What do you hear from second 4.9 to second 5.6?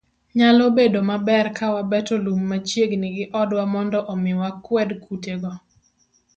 kutego.